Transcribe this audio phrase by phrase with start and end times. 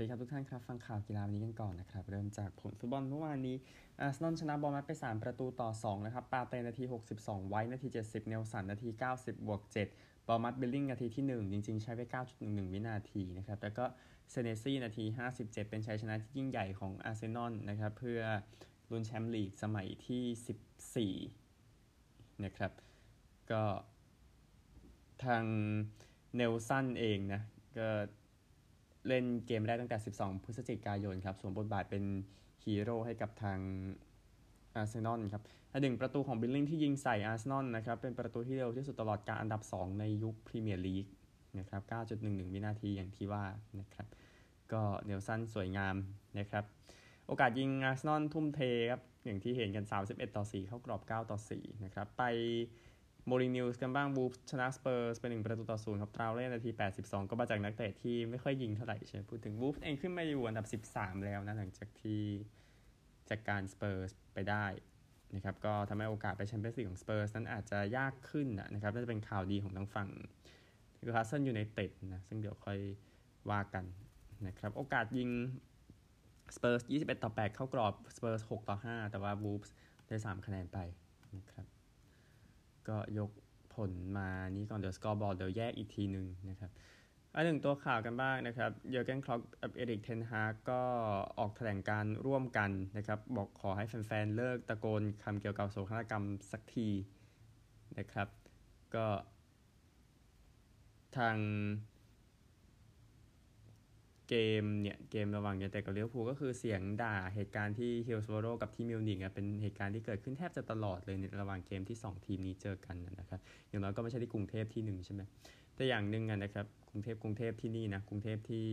[0.00, 3.56] ดีครับทุกท่านครับ ฟังข่าวกีฬาวันนี้กันก่อนนะครับ เริ่มจากผลฟุตบอลเมื่อวานนี้
[4.00, 6.84] อาร์เซนอลชนะบอร์นมัธไป 3 ประตูต่อ 2 นะครับ ปาร์เตย์นาที
[7.16, 9.60] 62 ไวท์ นาที 70 เนลสัน นาที 90 บวก
[9.94, 12.02] 7 บอร์นมัธบิลลิงนาทีที่ 1 จริง ๆ ใช้ไป
[12.38, 13.84] 9.11 วินาทีนะครับ แล้วก็
[14.30, 15.04] เซเนซี่นาที
[15.36, 18.20] 57 เป็นชัยชนะที่ยิ่งใหญ่ของอาร์เซนอลนะครับ เพื่อ
[18.90, 22.72] ลุ้นแชมป์ลีกสมัยที่ 14 นะครับ
[23.50, 23.62] ก็
[25.24, 25.44] ทาง
[26.36, 27.42] เนลสันเองนะ
[27.78, 27.88] ก็
[29.08, 32.04] เล่นเกมแรกตั้งแต่ 12 พฤศจิกายนครับสวมบทบาทเป็น
[32.64, 33.58] ฮีโร่ให้กับทาง
[34.74, 35.42] อาร์เซนอลครับ
[35.82, 41.06] หนึ่งประตูของบิลลิงที่ยิงใส่อาร์เซนอลนะครับ เป็นประตูที่เร็วที่สุดตลอดการอันดับ 2 ในยุคพรีเมียร์ลีก
[41.58, 41.82] นะครับ
[42.18, 43.44] 9.11 วินาทีอย่างที่ว่า
[43.80, 44.06] นะครับ
[44.72, 45.96] ก็เนลสันสวยงาม
[46.38, 46.64] นะครับ
[47.26, 48.60] โอกาสยิงอาร์เซนอลทุ่มเท
[48.90, 52.22] ครับ อย่างที่เห็นกัน 31 ต่อ 4 เข้ากรอบ 9 ต่อ 4 นะครับ ไป
[53.32, 62.22] โมลินิวซ์กันบ้างวูล์ฟชนะสเปอร์สเป็นหนึ่งประตูต่อศูนย์ครับตราโอเร่นาที 82 ก็มาจากนักเตะที่ไม่ค่อยยิงเท่าไหร่ใช่ไหมพูดถึงวูล์ฟเองขึ้นมาอยู่อันดับ 13 แล้วนะหลังจากที่
[63.30, 64.66] จากการสเปอร์สไปได้
[65.34, 70.08] นะครับก็ทำให้โอกาสไปแชมเปี้ยนส์ลีกของสเปอร์สนั้นอาจจะยากขึ้นนะครับน่าจะเป็นข่าวดีของทางฝั่ง
[71.00, 72.78] นิวคาสเซิลอยู่ในเต็ดนะซึ่งเดี๋ยวค่อย
[73.50, 73.84] ว่ากัน
[74.46, 75.30] นะครับโอกาสยิง
[76.56, 79.62] สเปอร์ส21 ต่อ 8 เข้ากรอบสเปอร์ส6ต่อ 5 แต่ว่าวูล์ฟ
[80.06, 80.78] ได้ 3 คะแนนไป
[81.36, 81.66] นะครับ
[82.90, 83.30] ก็ยก
[83.74, 86.70] ผลมานี้ก่อนเดี๋ยว scoreboard เดี๋ยวแยกอีกทีหนึ่งนะครับ
[87.34, 90.82] อันหนึ่งตัวข่าวกันบ้างนะครับเยอร์เกนคล็อปป์กับเอริกเทนฮากก็
[91.38, 96.88] ออกแถลงการณ์ร่วมกันนะครับ บอกขอให้แฟนๆ เลิกตะโกนคำเกี่ยวกับโศกนาฏกรรมสักที
[97.98, 98.28] นะครับ
[98.94, 99.06] ก็
[101.16, 101.36] ทาง
[104.30, 115.22] เกมเนี่ยเกมระหว่างยูไนเต็ดกับลิเวอร์พูลก็คือเสียงด่าเหตุการณ์ที่ฮิลส์โบโรกับที่มิวนิกเป็นเหตุการณ์ที่เกิดขึ้นแทบจะตลอดเลยในระหว่างเกมที่ 2 ทีมนี้เจอกันนะครับอย่างน้อยก็ไม่ใช่ที่กรุงเทพที่1ใช่ไหม
[115.74, 118.66] แต่อย่างหนึ่งนะครับกรุงเทพกรุงเทพที่นี่นะกรุงเทพที่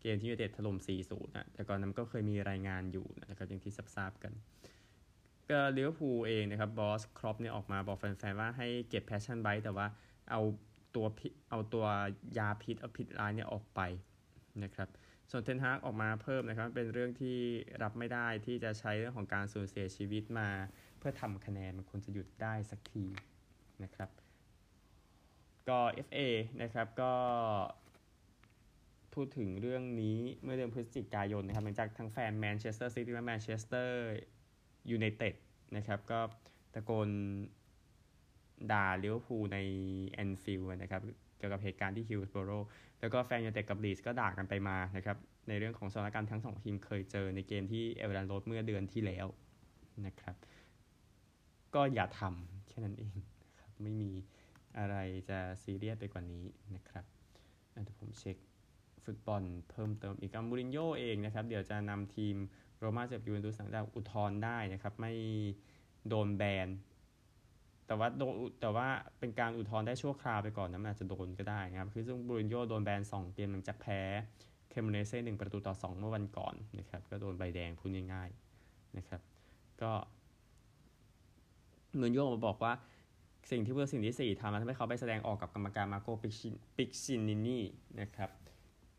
[0.00, 4.32] เกมที่ยูไนเต็ดถล่ม 4-0นะแต่ก่อนนั้นก็เคยมีรายงานอยู่นะครับอย่างที่ทราบกัน
[5.50, 9.86] ก็เลี้ยวภูเองนะครับบอสครอปเนี่ยออกมาบอกแฟนๆว่าให้เก็บแพชชั่นไว้แต่ว่า
[10.30, 10.40] เอา
[10.94, 11.06] ตัว
[11.50, 11.84] เอาตัว
[12.38, 13.80] ยาพิษเอาพิษร้ายเนี่ยออกไป
[14.64, 14.88] นะครับ
[15.30, 17.38] ส่วนเทนฮากออกมาเพิ่มนะครับเป็นเรื่องที่
[17.82, 20.48] รับไม่ได้ที่จะใช้เรื่องของการสูญเสียชีวิตมา
[20.98, 23.04] เพื่อทำคะแนนมันควรจะหยุดได้สักที
[23.82, 24.10] นะครับ
[25.68, 26.20] ก็ FA
[26.62, 27.12] นะครับก็
[29.14, 33.96] พูดถึงเรื่องนี้เมื่อเดือนพฤศจิกายนนะครับหลังจากทั้งแฟนแมนเชสเตอร์ซิตี้และแมนเชสเตอร์
[34.90, 35.34] ยูไนเต็ด
[35.76, 36.20] นะครับก็
[36.74, 37.08] ตะโกน
[38.72, 39.58] ด่าลิเวอร์พูลใน
[40.10, 41.02] แอนฟิลด์นะครับ
[41.42, 42.50] เกี่ยวกับเหตุการณ์ที่ฮิลส์โบโร
[43.00, 45.16] แล้วก็แฟนยูไนเต็ดกับลีดส์ก็ด่ากันไปมานะครับ
[45.48, 49.26] ในเรื่องของสถานการณ์ทั้งสองทีมเคยเจอในเกมที่เอเวอร์ตันโรดเมื่อเดือนที่แล้ว
[50.06, 50.36] นะครับ
[51.74, 53.14] ก็อย่าทำแค่นั้นเอง
[53.60, 54.12] ครับไม่มี
[54.78, 54.96] อะไร
[55.28, 56.44] จะซีเรียสไปกว่านี้
[56.74, 57.04] นะครับ
[57.70, 58.36] เดี๋ยวผมเช็ค
[59.04, 62.36] ฟุตบอลเพิ่มเติมอีกมูรินโญ่เองนะครับ เดี๋ยวจะนำทีม
[62.78, 65.12] โรม่าจากยูเวนตุสหลังจากอุทธรณ์ได้นะครับ ไม่
[66.08, 66.68] โดนแบน
[67.92, 68.22] แต่ว่าโด
[68.60, 68.88] แต่ว่า
[69.20, 74.00] เป็นการอุทธรณ์ได้ชั่วคราวไปก่อนนะมันอาจจะโดนก็ได้นะครับ คือซึ่งบูรินโญ่โดนแบน2เกมหลังจากแพ้
[74.70, 79.20] เคมเนเซ่หนึ่งประตูต่อ 2 เมื่อวันก่อนนะครับ ก็โดนใบแดงพูดง่ายๆนะครับ
[79.82, 79.92] ก็
[81.98, 82.72] มูรินโญ่มาบอกว่า
[83.50, 87.64] สิ่งที่เพื่อสิ่งที่สี่ทำทำให้เขาไปแสดงออกกับกรรมการมาโกปิชินปิกชินนินี่
[88.00, 88.30] นะครับ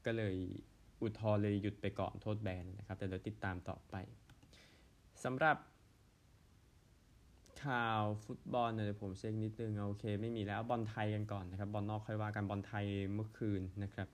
[0.05, 0.35] ก็เลย
[1.01, 3.95] อุทธรณ์เลยหยุดไปก่อนโทษแบนนะครับ แต่เดี๋ยวติดตามต่อไป
[5.23, 5.57] สำหรับ
[7.65, 14.07] ข่าวฟุตบอลเดี๋ยวผมเช็คนิดนึงโอเคไม่มีแล้วบอลไทยกันก่อนนะครับบอลนอกค่อยว่ากันบอลไทยเมื่อคืนนะครับ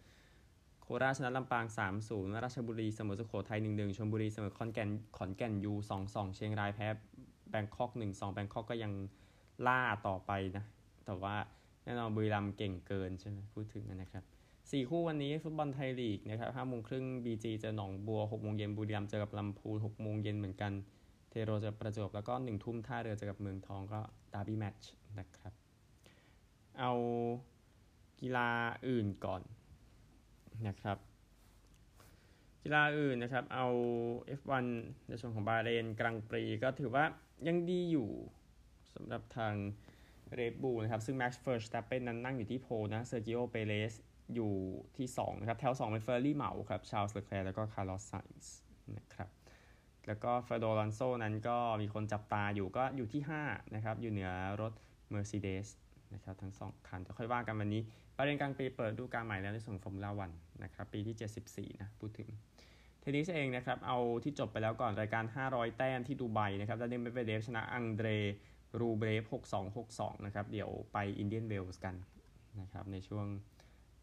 [0.82, 1.66] โคราชชนะลำปาง
[2.04, 5.74] 3-0 ราชบุรีเสมอสุโขทัย 1-1ชลบุรีเสมอขอนแก่นขอนแก่นยู
[6.06, 6.88] 2-2 เชียงรายแพ้
[7.50, 8.92] แบงคอก 1-2แบงคอกก็ยัง
[9.68, 10.66] ล่าต่อไปนะ
[11.06, 11.36] แต่ว่า
[11.84, 14.24] แน่นอนบุรีรัมเก่งเกินใช่ไหมพูดถึงนะครับ
[14.72, 20.72] สี่คู่วันนี้ฟุตบอลไทยลีกนะครับห้าโมงครึ่งบีจีเจอหนองบัวหกโมงเย็นบุรีรัมเจอกับลำพูนหกโมงเย็นเหมือนกัน
[21.30, 24.00] เทโรจะประจวบแล้วก็หนึ่งทุ่มท่าเรือจะกับเมืองทองก็
[24.34, 25.54] ดาร์บี้แมตช์นะครับ
[26.80, 26.92] เอา
[28.22, 28.50] กีฬา
[28.88, 29.42] อื่นก่อน
[30.68, 30.98] นะครับ
[32.64, 33.68] กีฬาอื่นนะครับ เอา
[34.40, 34.66] F1
[35.08, 37.06] ในส่วนของบาห์เรนกรังด์ปรีซ์ก็ถือว่า
[37.48, 38.10] ยังดีอยู่
[38.94, 39.54] สำหรับทาง
[40.34, 43.94] เรดบูลล์นะครับ ซึ่ง Max Verstappen นั้นนั่งอยู่ที่ pole นะเซอร์จิโอเปเรส
[44.36, 44.54] อยู่
[44.98, 48.54] ที่ 2 นะครับ แถว 2 เป็นเฟอร์รี่เหมาครับชาร์ลส์เลอแคลร์แล้วก็คาร์ลอสไซน์
[48.98, 49.30] นะครับ
[50.10, 54.74] แล้วก็เฟร์นานโดอลอนโซนั้นก็มีคนจับตาอยู่ก็อยู่ที่ 5 นะครับ อยู่เหนือรถ
[55.14, 55.68] Mercedes
[56.14, 57.82] นะครับทั้ง 2 คันจะค่อยว่ากันวันนี้
[58.18, 60.32] บาห์เรนกรังด์ปรีซ์เปิดฤดูกาลใหม่แล้วในส่วนฟอร์มูล่าวัน
[60.64, 62.30] นะครับ ปีที่ 74 นะพูดถึง
[63.00, 68.08] เทนนิสเองนะครับ เอาที่จบไปแล้วก่อนรายการ 500 แต้มที่ดูไบนะครับดานิลเมดเวเดฟชนะอังเดร
[68.80, 69.24] รูเบลฟ
[69.76, 71.96] 6262 นะครับ เดี๋ยวไปอินเดียนเวลส์กัน
[72.60, 73.26] นะครับในช่วง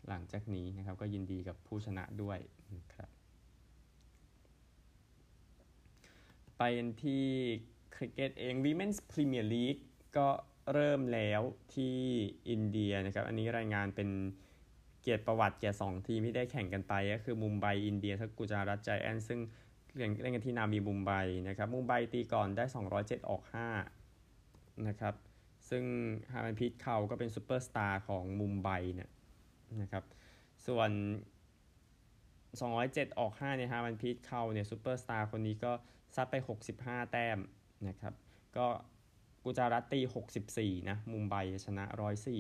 [0.09, 2.39] หลังจากนี้นะครับ ก็ยินดีกับผู้ชนะด้วย
[2.77, 3.09] นะครับ
[6.59, 6.63] ไป
[7.05, 7.25] ที่
[7.95, 9.83] คริกเก็ตเอง Women's Premier League
[10.17, 10.29] ก็
[10.73, 11.41] เริ่มแล้ว
[11.75, 11.97] ที่
[12.51, 14.09] อินเดียนะครับ อันนี้รายงานเป็น
[15.01, 19.41] เกียรติประวัติเกียรติสองทีมที่ได้แข่งกันไป ก็คือมุมไบอินเดียนส์กับกุจารัตไจแอนต์สซึ่ง
[19.97, 21.13] เล่นกันที่นาวีมุมไบ
[21.49, 22.65] นะครับมุมไบตีก่อนได้
[22.97, 23.43] 207 ออก
[24.15, 25.15] 5 นะครับ
[25.69, 25.85] ซึ่ง
[26.33, 29.11] ฮาร์มันพรีตเคาร์ก็เป็นซูเปอร์สตาร์ของมุมไบเนี่ย
[29.83, 30.05] นะครับ
[30.67, 30.91] ส่วน
[32.45, 35.73] 207 ออก 5 เนี่ยฮาร์มันพรีตเคาร์เนี่ยซูเปอร์สตาร์คนนี้ก็
[36.17, 36.37] ซัดไป
[36.75, 37.39] 65 แต้ม
[37.89, 38.15] นะครับ
[38.57, 38.67] ก็
[39.45, 40.01] กุจารัตตี
[40.45, 41.35] 64 นะมุมไบ
[41.65, 41.85] ชนะ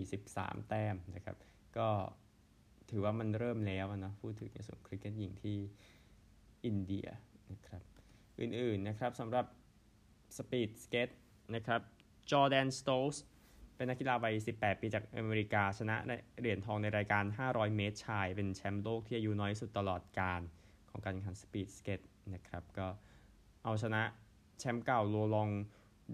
[0.06, 1.36] 143 แต้มนะครับ
[1.78, 1.88] ก็
[2.90, 5.56] ถือว่ามันเริ่มแล้วนะพูดถึงในส่วนคริกเก็ตหญิงที่
[6.64, 7.06] อินเดีย
[7.52, 7.82] นะครับ
[8.40, 9.46] อื่นๆนะครับสำหรับ
[10.36, 11.08] สปีดสเก็ต
[11.54, 11.80] นะครับ
[12.30, 13.16] จอร์แดนสโตลซ์
[13.76, 15.96] เป็นนักกีฬาวัย 18 ปีจากอเมริกา ชนะ
[16.40, 20.40] เหรียญทองในรายการ 500 เมตรชาย เป็นแชมป์โลกที่อายุน้อยสุดตลอดกาล
[20.90, 22.00] ของการแข่งขัน speed skate
[22.34, 22.86] นะครับ ก็
[23.66, 24.02] เอาชนะ
[24.58, 25.48] แชมป์เก่าโลรอง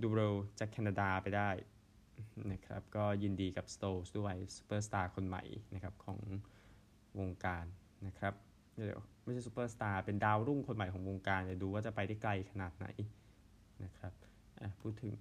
[0.02, 0.20] ดูเบรย
[0.58, 1.50] จากแคนาดาไปได้
[2.52, 5.42] นะครับก็ยินดีกับสโตลซ์ด้วยซูเปอร์สตาร์คนใหม่
[5.74, 6.18] นะครับของ
[7.18, 7.64] วงการ
[8.06, 8.34] นะครับ
[8.74, 12.86] เดี๋ยวไม่ใช่ซูเปอร์สตาร์เป็นดาวรุ่งคนใหม่ของวงการเดี๋ยวดูว่าจะไปได้ไกลขนาดไหน
[13.84, 14.12] นะครับ
[14.80, 15.16] พูดถึง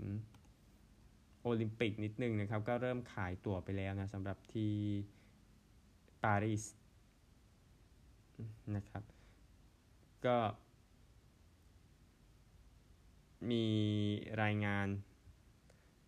[1.42, 4.74] โอลิมปิกนิดนึงนะครับ ก็เริ่มขายตั๋วไปแล้วนะสำหรับที่
[6.24, 6.64] ปารีส
[8.76, 9.04] นะครับ
[10.26, 10.38] ก็
[13.52, 13.66] มี
[14.44, 14.88] รายงาน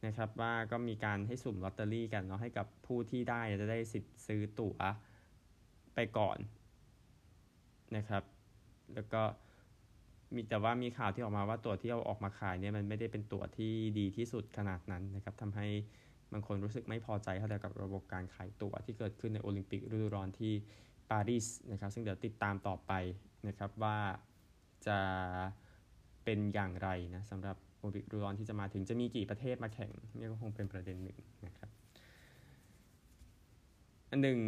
[0.05, 4.77] นะครับว่าก็มีการให้สุ่มลอตเตอรี่กันเนาะให้กับผู้ที่ได้จะได้สิทธิ์ซื้อตั๋ว
[5.95, 6.37] ไปก่อน
[7.95, 8.23] นะครับ
[8.95, 9.21] แล้วก็
[10.35, 15.67] มีแต่ว่ามีข่าวที่ออกมาว่าตั๋วที่เอาออกมาขายเนี่ยมันไม่ได้เป็นตั๋วที่ดีที่สุดขนาดนั้นนะครับทำให้
[16.33, 20.53] บางคนรู้สึกไม่พอใจเท่าไหร่กับระบบการขายตั๋วที่เกิดขึ้นในโอลิมปิกฤดูร้อนที่
[21.11, 22.91] ปารีสนะครับ ซึ่งเดี๋ยวติดตามต่อไป
[23.47, 23.97] นะครับว่า
[24.87, 24.97] จะ
[26.23, 31.69] เป็นอย่างไรนะสำหรับโอลิมปิกฤดูร้อนที่จะมาถึงจะมีกี่ประเทศมาแข่งนี่ก็คงเป็นประเด็นหนึ่งนะครับ
[34.09, 34.39] อันหนึ่ง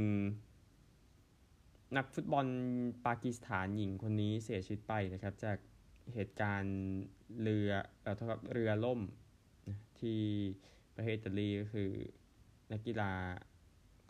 [1.97, 2.47] นักฟุตบอล
[3.05, 5.57] ปากีสถานหญิงคนนี้เสียชีวิตไปนะครับ จาก
[6.13, 6.77] เหตุการณ์
[7.41, 7.69] เรือ
[8.01, 9.01] เอ่อเท่ากับเรือล่ม
[9.99, 10.21] ที่
[10.95, 11.89] ประเทศอิตาลีก็คือ
[12.71, 13.13] นักกีฬา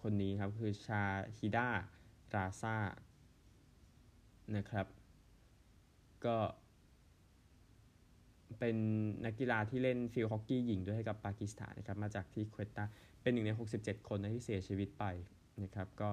[0.02, 1.04] คนนี้ครับคือชา
[1.38, 1.70] ฮิดา
[2.36, 2.78] ราซา
[4.56, 4.88] นะครับ
[6.26, 6.38] ก็
[8.60, 8.78] เป็น
[9.26, 12.86] นักกีฬาที่เล่นฟิลฮอกกี้หญิงด้วยให้กับปากีสถานนะครับมาจากที่เควตา
[13.22, 13.52] เป็นหนึ่งใน
[13.82, 15.06] 67 คนที่เสียชีวิตไป
[15.64, 16.10] นะครับก็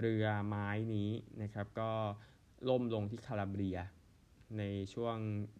[0.00, 1.10] เรือไม้นี้
[1.42, 1.90] นะครับก็
[2.68, 3.78] ล่มลงที่คาราเบีย
[4.58, 4.62] ใน
[4.94, 5.16] ช่วง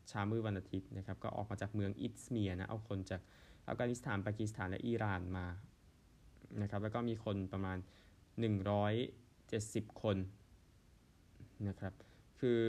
[0.08, 3.20] เช้ามืดวันอาทิตย์นะครับก็ออกมาจากเมืองอิสเมียนะเอาคนจาก
[3.66, 5.46] อัฟกานิสถานปากีสถานและอิหร่านมา
[6.62, 7.78] นะครับแล้วก็มีคนประมาณ
[9.08, 10.16] 170 คน
[11.68, 11.92] นะครับ
[12.40, 12.60] คือ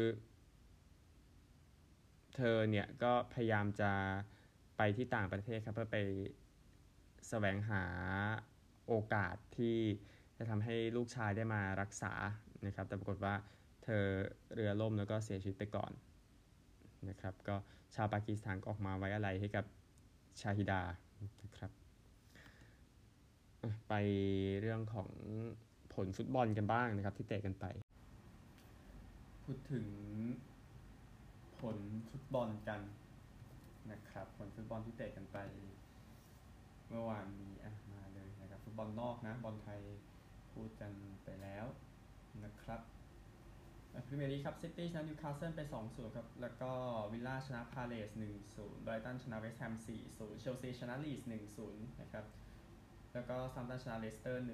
[2.39, 3.91] เธอเนี่ยก็พยายามจะ
[4.77, 5.97] ไปที่ต่างประเทศครับเพื่อไป
[7.29, 7.83] แสวงหา
[8.87, 9.77] โอกาสที่
[10.37, 12.13] จะทำให้ลูกชายได้มารักษา
[12.65, 13.35] นะครับ แต่ปรากฏว่า
[13.83, 14.03] เธอ
[14.53, 15.91] เรือล่มแล้วก็เสียชีวิตไปก่อน
[17.09, 17.55] นะครับ ก็
[17.95, 19.65] ชาวปากีสถานก็ออกมาไว้อะไรให้กับ
[20.41, 20.81] ชาฮิดา
[21.43, 21.71] นะครับ
[23.89, 23.93] ไป
[24.61, 25.09] เรื่องของ
[25.93, 27.65] ผลฟุตบอลกันบ้างนะครับที่เตะกันไป
[29.43, 29.85] พูดถึง
[31.61, 31.77] ผล
[32.09, 32.81] ฟุตบอลกัน
[33.91, 35.37] นะครับ ผลฟุตบอลที่เตะกันไป
[36.87, 39.81] เมื่อวานมีเยอะมากเลยนะครับฟุตบอลนอกนะบอลไทย
[40.53, 40.91] พูดกัน
[41.23, 41.65] ไปแล้ว
[42.43, 42.81] นะครับ
[44.07, 46.71] พรีเมียร์ลีกครับซิตี้ชนะนิวคาสเซิลไป 2-0 ครับ แล้วก็
[47.11, 48.09] วิลล่าชนะพาเลซ
[48.47, 49.73] 1-0 ไบรตันชนะเวสต์แฮม
[50.07, 51.21] 4-0 เชลซีชนะลีดส์
[51.61, 52.25] 1-0 นะครับ
[53.13, 54.45] แล้วก็เซาแธมป์ตันชนะเลสเตอร์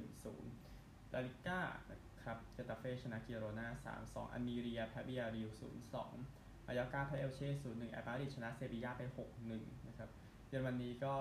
[0.51, 1.59] 1-0 ลาลิก้า
[1.89, 9.01] นะครับเจตาเฟ่ชนะกิโรนา3-2อัลเมเรียแพ้บียาร์เรอัล0-2 มายอร์กาแพ้เอลเช่0-1แอตมาดริดชนะเซบียาไป
[9.45, 10.09] 6-1นะครับ
[10.49, 11.13] เยอรมนีก็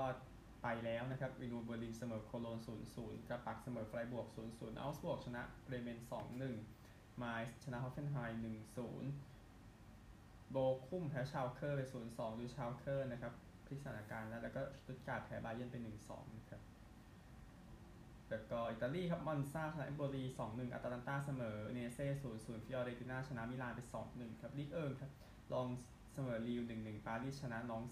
[0.63, 2.59] ไปแล้วนะครับยูเนี่ยนเบอร์ลินเสมอโคโลญ
[2.95, 5.99] 0-0กลัดบัคเสมอไฟรบวร์ก0-0เอาก์สบวร์กชนะเบรเมน
[6.61, 8.41] 2-1ไมนซ์ชนะฮอฟเฟนไฮม์
[9.23, 10.57] 1-0โบ
[10.89, 13.33] คุมแพ้ชาวเคอร์ไป0-2ดูชาวเคอร์นะครับ
[13.67, 16.63] พลิกสถานการณ์แล้วแล้วก็สตุตการ์ดแพ้บาเยิร์นไป1-2นะครับ
[18.31, 25.11] แล้วก็อิตาลีครับมอนซาชนะเอมโบลี2-1อตาลันตาเสมออูดิเนเซ่0-0ฟิออเรติน่าชนะมิลานไป2-1ครับลีกเอิงครับ
[25.53, 25.69] ล็องส์
[26.13, 27.83] เสมอลีลล์1-1ปารีสชนะน็องต์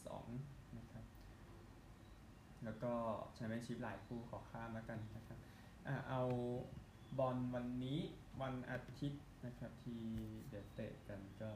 [0.00, 1.04] 4-2นะครับ
[2.64, 2.92] แล้วก็
[3.34, 5.38] แชมเปี้ยนชิพหลายคู่ขอข้ามแล้วกันนะครับ
[5.86, 6.22] อ่าเอา
[7.18, 7.98] บอลวันนี้
[8.42, 10.02] วันอาทิตย์นะครับที่
[10.48, 11.48] เดี๋ยวเตะกันก็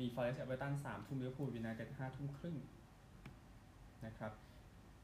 [0.00, 2.56] มีฟอร์เรสต์เอเวอร์ตันสามทุ่มลิเวอร์พูลยูไนเต็ดห้าทุ่มครึ่ง
[4.06, 4.32] นะครับ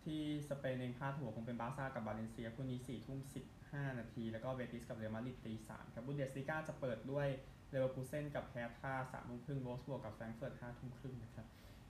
[0.04, 3.18] ที่สเปนเองพลาดหัวคงเป็นบาซ่ากับบาเลนเซียคู่นี้4ทุ่ม
[3.60, 7.28] 15นาที แล้วก็เบติสกับเรอัลมาดริดตี3ครับบุนเดสลิก้าจะเปิดด้วย
[7.70, 11.46] เลเวอร์คูเซนกับแฮร์ธ่า3ทุ่มครึ่งโวล์ฟสบวร์กกับแฟรงเฟิร์ต5ทุ่มครึ่งนะครับ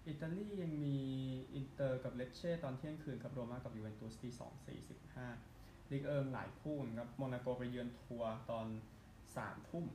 [0.08, 0.98] อิตาลียังมี
[1.54, 4.40] อินเตอร์กับเลเช่ตอนเที่ยงคืนครับโรม่ากับยูเวนตุสตี2
[5.26, 8.66] 45ลีกเอิงหลายคู่นะครับโมนาโกไปเยือนตรัวส์ตอน
[9.18, 9.86] 3ทุ่ม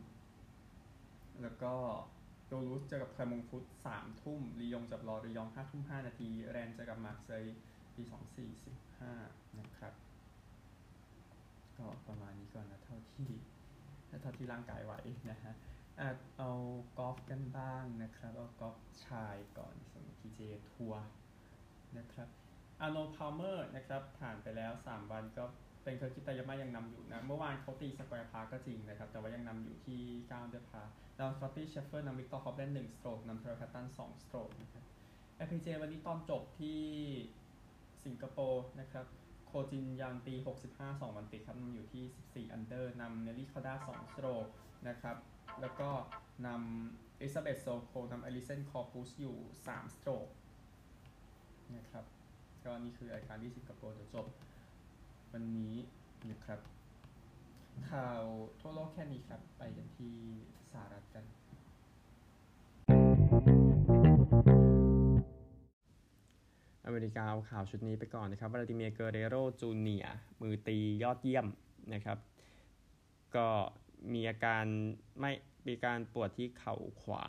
[1.42, 1.74] แล้วก็
[2.48, 7.58] ตูลูสเจอกับแกลร์มงต์ฟุตสามทุ่มลียงกับลอริยองต์ห้าทุ่มห้านาที แรนส์เจอกับมาร์เซย์
[7.96, 9.14] ตีสองสี่สิบห้า
[9.60, 9.94] นะครับ
[11.78, 13.32] ก็ประมาณนี้ก่อนนะเท่าที่
[14.22, 14.94] เท่าที่ร่างกายไหว
[15.32, 15.54] นะฮะ
[16.00, 16.08] อะ
[16.38, 16.52] เอา
[16.98, 20.40] กอล์ฟกันบ้างนะครับ เอากอล์ฟชายก่อนสำหรับ PJ
[20.72, 21.06] ทัวร์
[21.98, 22.28] นะครับ
[22.82, 25.44] อาร์โนลด์พาลเมอร์นะครับผ่านไปแล้ว 3 วันก็
[25.84, 34.84] เป็นเคิร์ตคิตายามายังนำอยู่นะ เมื่อวานเขาตี square par ก็จริงนะครับ แต่ว่ายังนำอยู่ที่9 under par นำสกอตตี้เชฟเฟลอร์นำวิกตอร์ฮอฟลันด์1 stroke นำเทียร์เรลล์แฮตตัน2 stroke นะครับ
[35.46, 36.82] LPGA วันนี้ตอนจบที่
[38.06, 39.06] สิงคโปร์นะครับ
[39.72, 40.34] จินยองตี
[40.72, 44.46] 65 2 วันติดครับนำอยู่ที่ 14 under นำเนลลี่คอร์ดา2 stroke
[44.88, 45.18] นะครับ
[45.62, 45.90] แล้วก็
[46.48, 50.28] นำเอลิซาเบธโซโคลนำอลิเซนคอร์ปุซอยู่ 3 stroke
[51.76, 52.06] นะครับ
[52.64, 54.26] ก็นี่คือรายการที่สิงคโปร์เดี๋ยวจบ
[55.34, 55.76] วันนี้
[56.30, 56.60] นะครับ
[57.92, 58.24] ข่าว
[58.60, 60.16] ทั่วโลกแค่นี้ครับ ไปกันที่
[60.72, 61.26] สหรัฐกัน
[66.86, 70.06] อเมริกาเอาข่าวชุดนี้ไปก่อนนะครับวลาดิเมียร์เกเรโรจูเนีย
[70.42, 71.48] มือตียอดเยี่ยม
[71.94, 72.18] นะครับ
[73.36, 73.48] ก็
[74.14, 74.64] มีอาการ
[75.20, 75.32] ไม่
[75.68, 77.26] มีการปวดที่เข่าขวา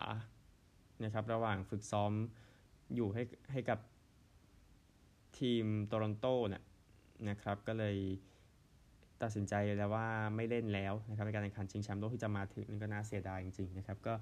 [1.05, 2.13] นะครับ ระหว่างฝึกซ้อม
[2.95, 3.23] อยู่ให้
[3.53, 3.79] ให้กับ
[5.39, 6.65] ทีมโตรอนโตเนี่ย
[7.29, 7.97] นะครับ ก็เลย
[9.23, 14.15] ตัดสินใจแล้วว่าไม่เล่นแล้วนะครับในการแข่งขันชิงแชมป์โลกที่จะมาถึงนี่ก็น่าเสียดายจริงๆนะครับ ก็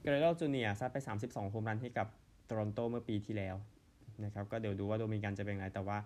[0.00, 2.08] เกร์เรโรจูเนียร์ซัดไป 32 โฮมรันให้กับ
[2.46, 3.56] โตรอนโตเมื่อปีที่แล้ว
[4.24, 5.98] นะครับก็เดี๋ยวดูว่าโดมินิกันจะเป็นไง แต่ว่า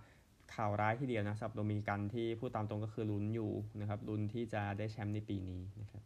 [0.55, 6.03] ข่าวร้ายที่เดียวนะสำหรับโดมินิกันที่พูดตามตรงก็คือลุ้นอยู่นะครับลุ้นที่จะได้แชมป์ในปีนี้นะครับ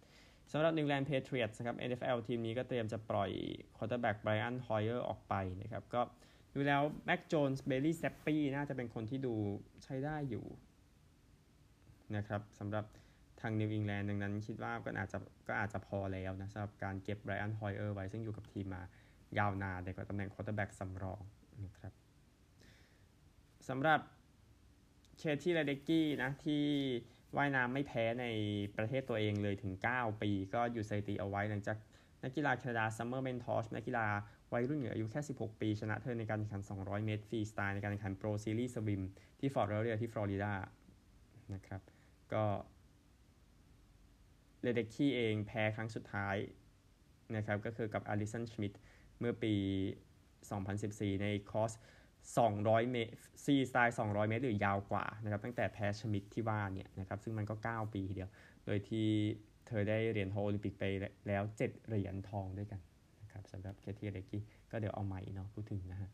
[0.53, 3.31] สำหรับนิวอิงแลนด์แพทริออตส์นะครับ NFL ทีมนี้ก็เตรียมจะปล่อย
[3.77, 6.01] quarterback ไบรอันฮอยเออร์ออกไปนะครับก็
[6.55, 9.35] ดูแล้วแม็คโจนส์เบลลี่แซปปี้น่าจะเป็นคนที่ดู
[9.85, 10.47] ใช้ได้อยู่
[12.17, 12.85] นะครับสำหรับ
[13.41, 18.83] ทางนิวอิงแลนด์ดังนั้นคิดว่าก็อาจจะก็อาจจะพอแล้วนะสำหรับการเก็บไบรอันฮอยเออร์ไว้ซึ่งอยู่กับทีมมา
[19.39, 21.23] ยาวนานในตำแหน่ง quarterback สำรอง
[21.67, 21.93] นะครับ
[23.69, 24.01] สำหรับ
[25.19, 26.65] เคที่เลเด็คกี้นะที่
[27.37, 28.27] ว่ายน้ำไม่แพ้ใน
[28.77, 31.77] ประเทศตัวเองเลยถึง 9 ปี ก็หยุดสถิติเอาไว้หลังจาก
[32.23, 34.07] นักกีฬาแคนาดาซัมเมอร์แมคอินทอชนักกีฬา
[34.53, 39.03] วัยรุ่นเนี่ยอายุแค่ 16 ปี ชนะเธอในการแข่งขัน 200 เมตรฟรีสไตล์ในการแข่งขัน pro series swim
[39.41, 40.53] ที่ฟอร์ตลอเดอร์เดลที่ฟลอริดา
[41.55, 41.81] นะครับ
[42.33, 42.45] ก็
[44.63, 46.37] เลเด็คกี้เองแพ้ครั้งสุดท้าย
[47.37, 48.73] นะครับ ก็คือกับอลิสันชมิด
[49.19, 49.55] เมื่อปี
[50.39, 51.73] 2014 ในคอส
[52.27, 53.13] 200 เมตร
[53.45, 58.31] ซีสไตล์ 200 เมตร หรือยาวกว่านะครับตั้งแต่แพ้ชมิดที่ว่าเนี่ยนะครับซึ่งมันก็ 9 ปีทีเดียว
[58.67, 59.07] โดยที่
[59.67, 60.85] เธอได้เหรียญทองโอลิมปิกไป
[61.29, 62.81] แล้ว 7 เหรียญทองด้วยกัน
[63.23, 66.11] นะครับสำหรับเคทีเลกี้ก็เดี๋ยวเอาใหม่เนาะพูดถึงนะฮะ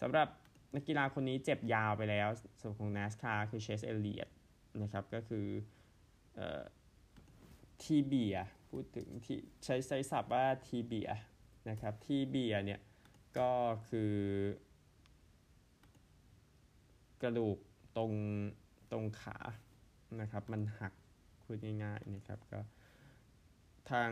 [0.00, 0.28] สำหรับ
[0.74, 2.28] นักกีฬาคนนี้เจ็บยาวไปแล้ว
[2.60, 4.28] ส่วนของ NASCAR คือเชสเอลเลียต
[4.82, 5.46] นะครับก็คือ
[7.82, 8.36] ทีเบีย
[8.70, 11.10] พูดถึงที่ใช้ใช้ศัพท์ว่าทีเบีย
[11.70, 12.80] นะครับทีเบียเนี่ย
[13.38, 13.50] ก็
[13.88, 14.12] คือ
[17.22, 17.56] กระดูก
[17.96, 18.12] ตรง
[18.92, 19.36] ตรงขา
[20.20, 20.92] นะครับมันหัก
[21.42, 22.60] พูดง่ายๆนะครับก็
[23.90, 24.10] ทาง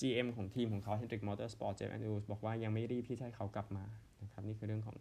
[0.00, 3.84] GM ของทีมของเขา Hendrick Motorsports เจมส์แอนดรูสบอกว่ายังไม่รีบที่จะให้เขากลับมา
[4.22, 4.98] นะครับนี่คือเรื่องของ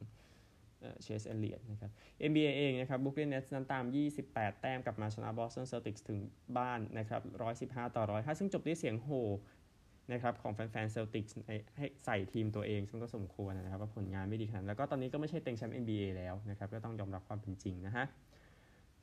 [1.02, 1.92] เชสเอลเลียตนะครับ
[2.30, 3.84] NBA เองนะครับบรูคลินเน็ตส์นั้นตาม
[4.24, 6.20] 28 แต้มกลับมาชนะบอสตันเซอร์ติกส์ถึง
[6.58, 7.22] บ้านนะครับ
[7.82, 9.10] 115 ต่อ 105 ซึ่งจบด้วยเสียงโห
[10.14, 11.26] นะครับของแฟนๆเซลติก
[11.78, 18.06] ให้ใส่ทีมตัวเองซึ่งก็สมควรนะครับว่าผลงานไม่ดีขนาดแล้วก็ตอนนี้ก็ไม่ใช่เต็งแชมป์ NBA แล้วนะครับก็ต้องยอมรับความเป็นจริงนะฮะ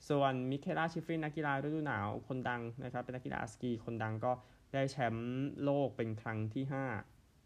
[0.08, 4.32] ส่วนมิเคล่าชิฟฟรินนักกีฬาฤดูหนาวคนดังนะครับเป็นนักกีฬาสกีคนดังก็
[4.75, 5.28] ได้แชมป์
[5.64, 6.64] โลกเป็นครั้งที่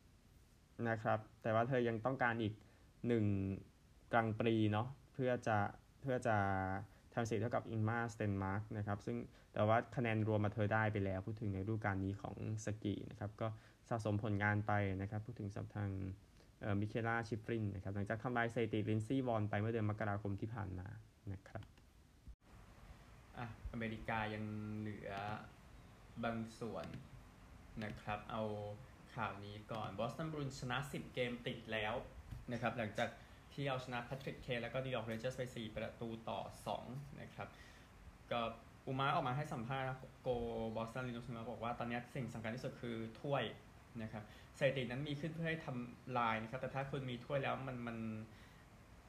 [0.05, 2.55] 5นะครับแต่ว่าเธอยังต้องการอีก
[3.33, 5.57] 1กรังด์ปรีซ์เนาะเพื่อจะ
[6.01, 6.37] เพื่อจะ
[7.19, 9.17] ทำสถิติเท่ากับอิงเกมาร์สเตนมาร์กนะครับซึ่ง
[9.53, 13.49] แต่ว่าคะแนนรวมมาเธอได้ไปแล้ว พูดถึงในฤดูกาลนี้ของสกีนะครับก็
[13.89, 15.91] สะสมผลงานไปนะครับพูดถึงสำหรับทาง
[16.81, 20.89] มิเคล่าชิฟฟรินนะครับหลังจากทำลายสถิติลินด์ซีย์วอนน์ไปเมื่อเดือนมกราคมที่ผ่านมา
[21.33, 21.63] นะครับ
[23.39, 24.45] อะอเมริกายัง
[24.79, 25.13] เหลือ
[26.25, 26.87] บางส่วน
[27.85, 28.43] นะครับเอา
[29.15, 31.95] ข่าวนี้ก่อนบอสตันบรูอินส์ชนะ 10 เกมติดแล้ว
[32.53, 33.09] นะครับหลังจาก
[33.59, 36.41] ที่เอาชนะแพทริก เคนแล้วก็นิวยอร์กเรนเจอร์สไป 4 ประตูต่อ
[36.81, 37.49] 2 นะครับ
[38.31, 38.41] ก็
[38.87, 39.89] อุลล์มาร์กออกมาให้สัมภาษณ์
[40.23, 40.29] โก
[40.77, 43.45] บอสตันลินุสมาบอกว่าตอนนี้สิ่งสำคัญที่สุดคือถ้วย
[44.03, 44.25] นะครับ
[44.59, 47.99] สถิตินั้นมีขึ้นเพื่อให้ทำลายนะครับ แต่ถ้าคุณมีถ้วยแล้วมันมัน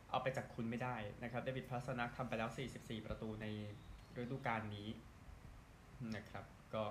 [0.09, 3.45] เอาไปจากคุณไม่ได้นะครับเดวิดพาสเตอร์แน็กทำไปแล้ว 44 ประตูใน
[4.21, 4.89] ฤดูกาลนี้
[6.15, 6.83] นะครับ ก็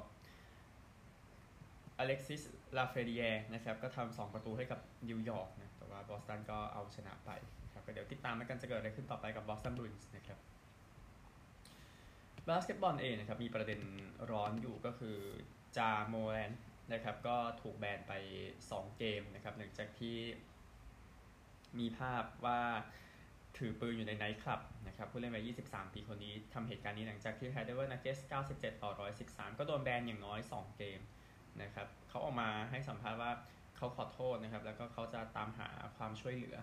[1.99, 2.43] อเล็กซิส
[2.77, 3.25] ลาเฟรนิแยร์
[3.55, 7.31] นะครับ ก็ทำ2ประตูให้กับนิวยอร์กนะ แต่ว่าบอสตันก็เอาชนะไป
[7.65, 10.39] นะครับ ก็เดี๋ยวติดตามกันจะเกิดอะไรขึ้นต่อไปกับบอสตันบรูอินส์นะครับ
[12.49, 13.81] บาสเกตบอลเองนะครับ มีประเด็น
[14.31, 15.17] ร้อนอยู่ก็คือ
[15.77, 16.53] จาโมแรนต์
[16.93, 18.13] นะครับ ก็ถูกแบนไป
[18.57, 20.17] 2 เกมนะครับหลังจากที่
[21.79, 22.61] มีภาพว่า
[23.59, 28.19] ถือปืนอยู่ในไนท์คลับนะครับผู้เล่นวัย23 ปีคนนี้ทำเหตุการณ์นี้หลังจากที่ไฮเดอร์นักเกส
[28.51, 28.91] 97 ต่อ
[29.27, 31.01] 113 ก็โดนแบนอย่างน้อย 2 เกม
[31.63, 33.33] นะครับเขาออกมาให้สัมภาษณ์ว่า
[33.77, 36.57] เขาขอโทษนะครับ แล้วก็เขาจะตามหาความช่วยเหลือ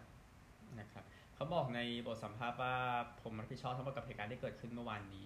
[0.79, 1.03] นะครับ
[1.35, 2.75] เขาบอกในบทสัมภาษณ์ว่า
[3.21, 5.25] ผมรับผิดชอบทั้งหมดกับเหตุการณ์ที่เกิดขึ้นเมื่อวานนี้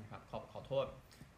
[0.00, 0.86] นะครับขอขอโทษ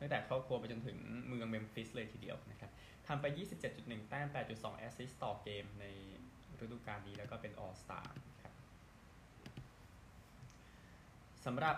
[0.01, 2.71] ตั้งแต่ครอบครัวไปจนถึงเมืองเมมฟิสเลยทีเดียวนะครับ
[3.07, 3.27] ทำไป
[3.67, 5.87] 27.1 แต้ม 8.2 assist ต่อเกมใน
[6.61, 8.55] ฤดูกาลนี้แล้วก็เป็น All-Star ครับ
[11.47, 11.77] สำหรับ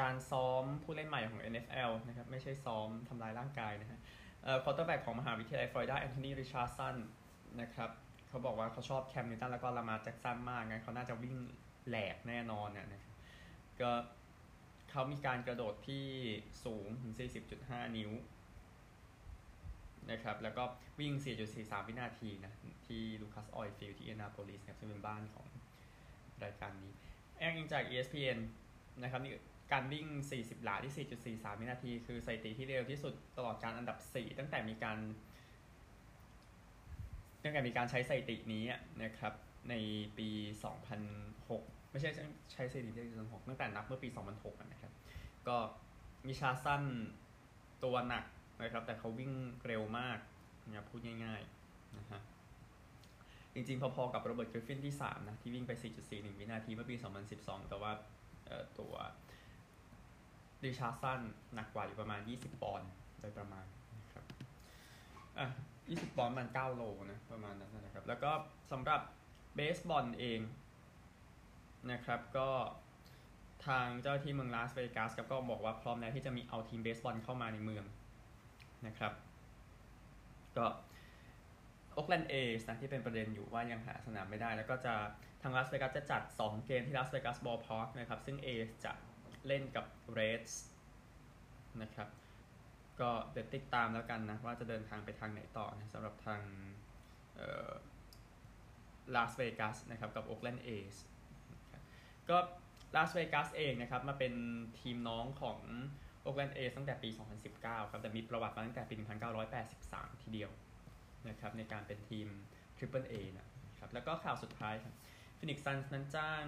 [0.00, 4.00] การซ้อมผู้เล่นใหม่ของ NFL นะครับไม่ใช่ซ้อมทำลายร่างกายนะฮะ
[4.44, 6.96] เอ่อ quarterback ของมหาวิทยาลัยฟลอริดาแอนโทนีริชาร์ดสัน
[7.60, 7.90] นะครับ
[8.28, 11.36] เขาบอกว่าเขาชอบแคมนิวตันแล้วก็ลามาร์แจ็กสันมากงั้นเขาน่าจะวิ่ง
[11.88, 13.14] แหลกแน่นอนนะครับ
[13.80, 13.90] ก็
[14.90, 16.06] เขามีการกระโดดที่
[16.64, 17.12] สูงถึง
[17.54, 18.10] 40.5 นิ้ว
[20.10, 20.62] นะครับแล้วก็
[21.00, 21.12] วิ่ง
[21.50, 22.52] 4.43 วินาทีนะ
[22.86, 25.46] ที่ลูคัสออยล์ฟิลด์ที่อินเดียนาโปลิสนะครับซึ่งเป็นบ้านของ
[26.44, 26.92] รายการนี้
[27.38, 28.38] อ้างอิงจาก ESPN
[29.02, 29.32] นะครับนี่
[29.72, 30.06] การวิ่ง
[30.36, 31.06] 40 หลาที่
[31.40, 34.98] 4.43 วินาที คือสถิติที่เร็วที่สุดตลอดกาลอันดับ 4 ตั้งแต่มีการ
[37.42, 38.64] ตั้งแต่มีการใช้สถิตินี้
[39.02, 39.34] นะครับ
[39.70, 39.74] ใน
[40.18, 40.28] ปี
[41.10, 42.10] 2006 ไม่ใช่
[42.52, 44.92] ใช้สถิติที่2006 ตั้งแต่นับเมื่อปี 2006 นะครับ
[45.48, 45.56] ก็
[46.26, 46.82] ริชาร์ดสัน
[47.84, 48.24] ตัวหนัก
[48.62, 49.32] นะครับ แต่เขาวิ่ง
[49.66, 50.18] เร็วมาก
[50.68, 52.20] นะพูดง่ายๆนะฮะ
[53.54, 55.72] จริงๆ พอๆ กับโรเบิร์ตกริฟฟินที่ 3 นะ ที่วิ่งไป
[56.06, 56.96] 4.41 วินาทีเมื่อปี
[57.32, 57.92] 2012 แต่ว่า
[58.78, 58.94] ตัว
[60.62, 61.20] ริชาร์ดสัน
[61.54, 62.88] หนักกว่าอยู่ประมาณ 20 ปอนด์
[63.20, 63.66] โดยประมาณ
[64.00, 64.24] นะครับ
[65.38, 65.46] อะ
[65.82, 68.30] 20 ปอนด์มัน 9 โลนะประมาณนั้นนะครับ แล้วก็
[68.72, 69.00] สำหรับ
[69.56, 70.40] เบสบอลเอง
[71.92, 72.48] นะครับก็
[73.66, 77.84] ทางเจ้าหน้าที่เมืองลาสเวกัสก็บอกว่าพร้อมแล้วที่จะมีเอาทีมเบสบอลเข้ามาในเมือง
[78.86, 79.12] นะครับ
[80.56, 80.66] ก็
[81.94, 84.94] โอ๊กแลนด์เอสนะที่เป็นประเด็นอยู่ว่ายังหาสนามไม่ได้ แล้วก็จะ
[85.42, 88.92] ทางลาสเวกัสจะจัด 2 เกมที่ลาสเวกัสบอลพาร์คนะครับ ซึ่งเอสจะ
[89.46, 90.64] เล่นกับเรดส์
[91.82, 92.08] นะครับ
[93.00, 96.40] ก็เดี๋ยวติดตามแล้วกันนะ ว่าจะเดินทางไปทางไหนต่อนะสำหรับทาง
[99.14, 100.94] ลาสเวกัสนะครับกับโอ๊กแลนด์เอส
[102.28, 102.36] ก็
[102.96, 104.34] ลาสเวกัสเองนะครับมาเป็น
[104.80, 105.58] ทีมน้องของ
[106.22, 107.08] โอ๊กแลนด์เอสตั้งแต่ปี
[107.50, 108.94] 2019 ครับแต่มีประวัติมาตั้งแต่ปี
[109.58, 110.50] 1983 ทีเดียว
[111.28, 112.26] นะครับในการเป็นทีม
[112.76, 113.46] Triple A นะ
[113.78, 114.94] ครับแล้วก็ข่าวสุดท้ายครับ
[115.38, 116.44] ฟีนิกซ์ซันส์นั้นจ้าง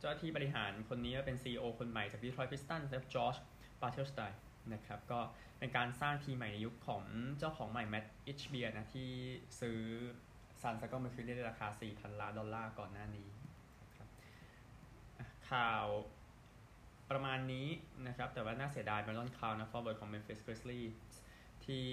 [0.00, 4.40] เจ้าหน้าที่บริหารคนนี้เป็น CEO คนใหม่จาก Detroit Pistons และจอชบาร์เทลสไตน์
[4.72, 5.20] นะครับ ก็
[5.58, 7.02] เป็นการสร้างทีมใหม่ในยุคของ
[7.38, 9.08] เจ้าของใหม่แมตต์อิชเบียนะที่
[9.60, 9.80] ซื้อ
[10.62, 13.28] ซันส์แล้วก็มาคืนได้ราคา 4,000 ล้านดอลลาร์ก่อนหน้านี้
[15.50, 15.86] ข่าว
[17.10, 17.68] ประมาณนี้
[18.06, 20.94] นะครับ แต่ว่าน่าเสียดายแบรนดอนคลาร์กนะ forward ของ Memphis Grizzlies
[21.64, 21.86] ที่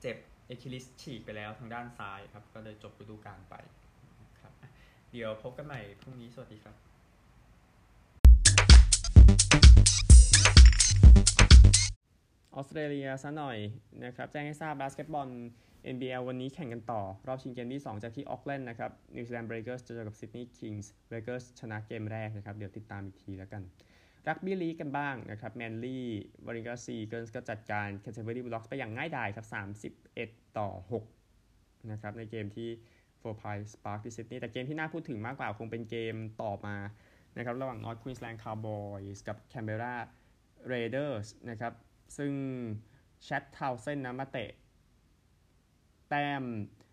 [0.00, 3.54] เจ็บ Achilles ฉีกไปแล้วทางด้านซ้ายครับ ก็เลยจบฤดูกาลไป
[5.12, 6.76] เดี๋ยวพบกันใหม่พรุ่งนี้ สวัสดีครับ
[12.54, 13.58] ออสเตรเลียซะหน่อย
[14.04, 15.28] นะครับแจ้งให้ทราบบาสเกตบอล
[15.94, 23.62] NBL วันนี้แข่งกันต่อ รอบชิงเกมที่ 2 จากที่ออกแลนด์นะครับนิวซีแลนด์เบรเกอร์สจะเจอกับซิดนีย์คิงส์เบรเกอร์สชนะเกมแรกนะครับ เดี๋ยวติดตามอีกทีแล้วกัน
[24.28, 26.06] รักบี้ลีกกันบ้างนะครับแมนลี่
[26.46, 29.46] วอริงกาซีอีเกิลส์ก็จัดการแคนเทอร์เบอรี่บูลด็อกไปอย่างง่ายดายครับ
[30.16, 30.68] 31 ต่อ
[31.30, 32.70] 6 นะครับ ในเกมที่
[33.28, 36.76] โฟร์ไพนส์พาร์คที่ซิดนีย์แต่เกมที่น่าพูดถึงมากกว่าคงเป็นเกมต่อมา
[37.36, 39.96] นะครับระหว่างนอร์ทควีนส์แลนด์คาวบอยส์กับแคนเบรา
[40.68, 41.72] เรเดอร์สนะครับ
[42.16, 42.32] ซึ่ง
[43.24, 44.50] แชดทาวน์เซนด์นะมาเตะ
[46.10, 46.42] แต้ม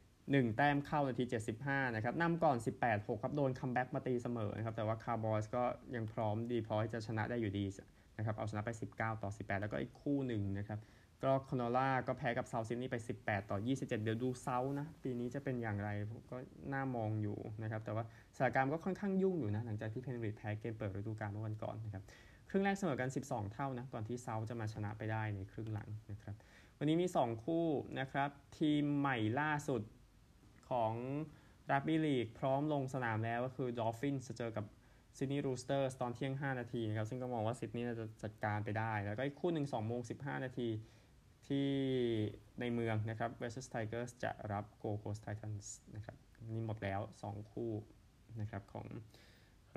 [0.03, 1.23] 1 แต้มเข้านาที
[1.59, 5.63] 75 นะครับนำก่อน 18-6 ครับ โดน comeback มาตีเสมอนะครับ แต่ว่าคาวบอยส์ก็
[5.95, 7.65] ยังพร้อมดีพอที่จะชนะได้อยู่ดี
[8.17, 10.79] นะครับ เอาชนะไป 19 ต่อ 18 แล้วก็อีกคู่หนึ่งนะครับ
[11.23, 15.89] ก็ครอนูลล่าก็แพ้กับเซาท์ซิดนีย์ไป 18 ต่อ 27 เดี๋ยวดูเซาท์นะ ปีนี้จะเป็นอย่างไร
[16.29, 16.35] ก็
[16.73, 18.03] น่ามองอยู่นะครับ แต่ว่า
[18.35, 22.03] สถานการณ์ก็ค่อนข้างยุ่งอยู่นะ หลังจากที่เพนริธแพ้เกมเปิดฤดูกาลเมื่อวันก่อนนะครับ
[22.49, 26.35] ครึ่งแรกเสมอกัน 12 เท่านะ ก่อนที่เซาท์จะมาชนะไปได้ในครึ่งหลังนะครับ
[26.77, 27.65] วันนี้มี 2 คู่
[27.99, 29.81] นะครับ ทีมใหม่ล่าสุด
[30.69, 30.93] ของ
[31.71, 34.65] รักบี้ลีกพร้อมลงสนามแล้วก็คือดอลฟินจะเจอกับ
[35.17, 40.69] ซิดนีย์รูสเตอร์สตอนเที่ยง 5 นาทีนะครับ ซึ่งก็มองว่าซิดนีย์จะจัดการไปได้ แล้วก็อีกคู่หนึ่ง2โมง15 นาที
[41.47, 41.69] ที่
[42.59, 46.17] ในเมืองนะครับเวสต์ไทเกอร์จะรับโกลด์โคสต์ไททันส์นะครับ
[46.51, 47.71] นี่หมดแล้ว 2 คู่
[48.41, 48.87] นะครับของ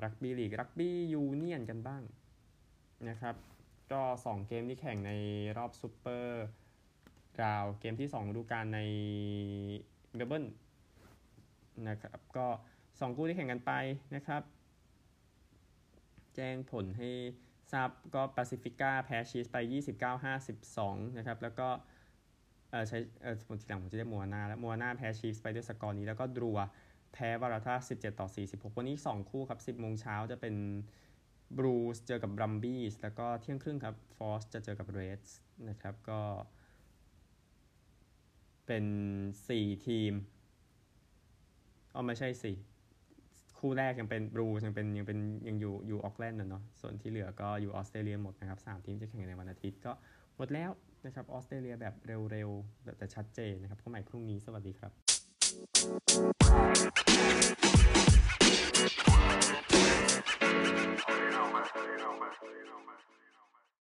[0.03, 2.03] รักบี้ลีกรักบี้ยูเนียนกันบ้าง
[3.09, 3.35] นะครับ
[3.91, 5.11] ก็ 2 เกมที่แข่งใน
[5.57, 8.79] รอบ Super Round เกมที่ 2 ฤดูกาลใน
[10.15, 10.45] เมลเบิร์น
[11.87, 12.47] นะครับก็
[12.81, 13.71] 2 คู่ที่แข่งกันไป
[14.15, 14.43] นะครับ
[16.35, 17.09] แจ้งผลให้
[17.71, 19.57] ทราบก็แปซิฟิก้าแพ้ชีสไป
[20.37, 21.67] 29-52 นะครับ แล้วก็
[22.71, 26.57] เออใช้เออทีหลังผมจะเรียก Moana แล้ว Moana แพ้ Chiefs ไปด้วยสกอร์นี้ แล้วก็ Drua
[27.13, 30.55] แพ้ Waratahs 17 ต่อ 46 วันนี้ 2 คู่ครับ 10โมงเช้าจะเป็น
[31.57, 35.37] บรูซเจอกับ Brumbies แล้วก็เที่ยงครึ่งครับ Force จะเจอกับ Reds
[35.69, 36.21] นะครับก็
[38.65, 38.85] เป็น
[39.35, 40.13] 4 ทีม
[41.93, 42.78] อ๋อไม่ใช่ 4
[43.59, 49.91] คู่แรกยังเป็นบรูยังเป็นยังเป็นยังอยู่อยู่ออกแลนด์นะเนาะส่วนที่เหลือก็อยู่ออสเตรเลียหมดนะครับ3ทีมจะแข่งในวันอาทิตย์ก็
[50.37, 50.71] หมดแล้ว
[51.05, 51.93] นะครับออสเตรเลียแบบ
[52.31, 54.91] เร็วๆแบบแต่ชัดเจนนะครับพบใหม่พรุ่งนี้สวัสดีครับ